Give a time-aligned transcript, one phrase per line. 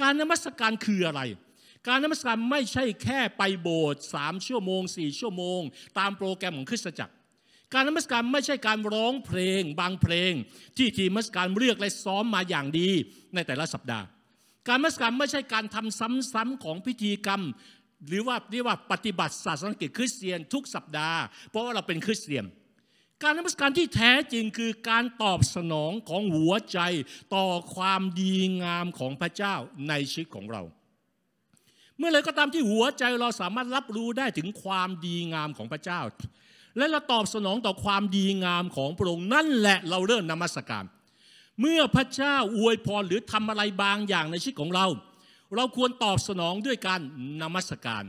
[0.00, 1.20] การนมัสการคืออะไร
[1.88, 5.60] การนมัสการไม่ใช่แค่ไปโบสถ์สามชั่วโมงสี่ชั่วโมง
[5.98, 7.14] ตามโปรแกรมของคริสตจักร
[7.74, 10.32] การนมัสการไม่ใช่การร้องเพลง บางเพลง
[10.76, 12.90] ที่ทีมนมัสการเลือกและซ้อมมาอย่างดี
[13.34, 14.04] ในแต่ละสัปดาห์
[14.68, 15.98] การนมัสการไม่ใช่การทำ
[16.32, 17.42] ซ้ำๆของพิธีกรรม
[18.08, 21.20] หรือว่าเรียกว่าปฏิบัติศาสนกิจคริสเตียนทุกสัปดาห์
[21.50, 22.44] เพราะว่าเราเป็นคริสเตียน
[23.22, 26.78] การนมัสการที่แท้จริงคือการตอบสนองของหัวใจ
[27.34, 29.54] ต่อความดีงามของพระเจ้า
[29.88, 30.62] ในชีวิตของเรา
[31.98, 36.00] เมื่อไรก็ตามที่หัวใจเราสามารถรับรู้ได้ถึงความดีงามของพระเจ้า
[36.76, 40.84] และเราตอบสนองต่อความดีงามของพระองค์นั่นแหละเราเริ่มนมัสการ
[41.60, 44.86] เมื่อพระเจ้าอวยพรหรือทำอะไรบางอย่างในชีวิตของเรา
[45.56, 47.00] เราควรตอบสนองด้วยการ
[47.42, 48.04] นมัสการ